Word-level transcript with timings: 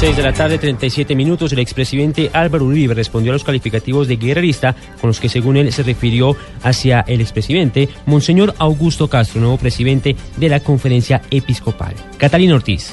6 0.00 0.16
de 0.16 0.22
la 0.22 0.32
tarde, 0.32 0.58
37 0.58 1.14
minutos. 1.14 1.52
El 1.52 1.60
expresidente 1.60 2.30
Álvaro 2.32 2.66
Uribe 2.66 2.94
respondió 2.94 3.32
a 3.32 3.34
los 3.34 3.44
calificativos 3.44 4.06
de 4.06 4.16
guerrerista 4.16 4.74
con 5.00 5.08
los 5.08 5.18
que, 5.18 5.28
según 5.28 5.56
él, 5.56 5.72
se 5.72 5.82
refirió 5.82 6.36
hacia 6.62 7.00
el 7.00 7.20
expresidente 7.20 7.88
Monseñor 8.04 8.54
Augusto 8.58 9.08
Castro, 9.08 9.40
nuevo 9.40 9.56
presidente 9.56 10.14
de 10.36 10.48
la 10.48 10.60
conferencia 10.60 11.22
episcopal. 11.30 11.94
Catalina 12.18 12.54
Ortiz. 12.54 12.92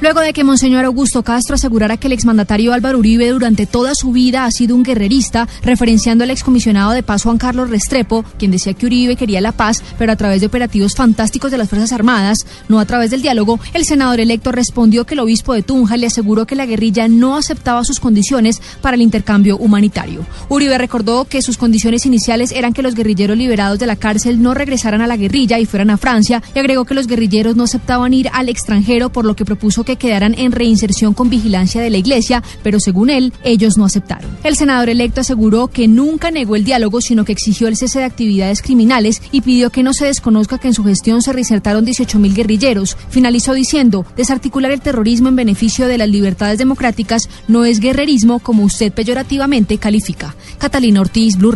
Luego 0.00 0.20
de 0.20 0.32
que 0.32 0.44
Monseñor 0.44 0.84
Augusto 0.84 1.22
Castro 1.22 1.54
asegurara 1.54 1.96
que 1.96 2.08
el 2.08 2.12
exmandatario 2.12 2.72
Álvaro 2.72 2.98
Uribe 2.98 3.28
durante 3.30 3.66
toda 3.66 3.94
su 3.94 4.12
vida 4.12 4.44
ha 4.44 4.50
sido 4.50 4.74
un 4.74 4.82
guerrerista, 4.82 5.48
referenciando 5.62 6.24
al 6.24 6.30
excomisionado 6.30 6.90
de 6.90 7.02
paz 7.02 7.22
Juan 7.22 7.38
Carlos 7.38 7.70
Restrepo, 7.70 8.24
quien 8.38 8.50
decía 8.50 8.74
que 8.74 8.86
Uribe 8.86 9.16
quería 9.16 9.40
la 9.40 9.52
paz, 9.52 9.82
pero 9.96 10.12
a 10.12 10.16
través 10.16 10.40
de 10.40 10.48
operativos 10.48 10.94
fantásticos 10.94 11.50
de 11.50 11.58
las 11.58 11.68
Fuerzas 11.68 11.92
Armadas, 11.92 12.38
no 12.68 12.80
a 12.80 12.84
través 12.84 13.10
del 13.10 13.22
diálogo, 13.22 13.60
el 13.72 13.84
senador 13.84 14.20
electo 14.20 14.52
respondió 14.52 15.06
que 15.06 15.14
el 15.14 15.20
obispo 15.20 15.54
de 15.54 15.62
Tunja 15.62 15.96
le 15.96 16.06
aseguró 16.06 16.46
que 16.46 16.56
la 16.56 16.66
guerrilla 16.66 17.08
no 17.08 17.36
aceptaba 17.36 17.84
sus 17.84 18.00
condiciones 18.00 18.60
para 18.80 18.96
el 18.96 19.02
intercambio 19.02 19.56
humanitario. 19.56 20.26
Uribe 20.48 20.76
recordó 20.76 21.24
que 21.24 21.42
sus 21.42 21.56
condiciones 21.56 22.04
iniciales 22.04 22.52
eran 22.52 22.72
que 22.72 22.82
los 22.82 22.94
guerrilleros 22.94 23.38
liberados 23.38 23.78
de 23.78 23.86
la 23.86 23.96
cárcel 23.96 24.42
no 24.42 24.54
regresaran 24.54 25.00
a 25.00 25.06
la 25.06 25.16
guerrilla 25.16 25.58
y 25.58 25.66
fueran 25.66 25.90
a 25.90 25.96
Francia, 25.96 26.42
y 26.54 26.58
agregó 26.58 26.84
que 26.84 26.94
los 26.94 27.06
guerrilleros 27.06 27.56
no 27.56 27.64
aceptaban 27.64 28.12
ir 28.12 28.28
al 28.32 28.48
extranjero, 28.48 29.10
por 29.10 29.24
lo 29.24 29.36
que 29.36 29.44
propuso 29.44 29.83
que 29.84 29.96
quedaran 29.96 30.34
en 30.38 30.52
reinserción 30.52 31.14
con 31.14 31.30
vigilancia 31.30 31.80
de 31.80 31.90
la 31.90 31.98
Iglesia, 31.98 32.42
pero 32.62 32.80
según 32.80 33.10
él, 33.10 33.32
ellos 33.44 33.76
no 33.78 33.84
aceptaron. 33.84 34.30
El 34.42 34.56
senador 34.56 34.88
electo 34.88 35.20
aseguró 35.20 35.68
que 35.68 35.88
nunca 35.88 36.30
negó 36.30 36.56
el 36.56 36.64
diálogo, 36.64 37.00
sino 37.00 37.24
que 37.24 37.32
exigió 37.32 37.68
el 37.68 37.76
cese 37.76 38.00
de 38.00 38.04
actividades 38.04 38.62
criminales 38.62 39.22
y 39.32 39.40
pidió 39.40 39.70
que 39.70 39.82
no 39.82 39.94
se 39.94 40.06
desconozca 40.06 40.58
que 40.58 40.68
en 40.68 40.74
su 40.74 40.84
gestión 40.84 41.22
se 41.22 41.32
reinsertaron 41.32 41.86
18.000 41.86 42.34
guerrilleros. 42.34 42.96
Finalizó 43.08 43.54
diciendo, 43.54 44.04
desarticular 44.16 44.72
el 44.72 44.80
terrorismo 44.80 45.28
en 45.28 45.36
beneficio 45.36 45.86
de 45.86 45.98
las 45.98 46.08
libertades 46.08 46.58
democráticas 46.58 47.28
no 47.48 47.64
es 47.64 47.80
guerrerismo 47.80 48.38
como 48.38 48.64
usted 48.64 48.92
peyorativamente 48.92 49.78
califica. 49.78 50.34
Catalina 50.58 51.00
Ortiz, 51.00 51.36
Blue 51.36 51.54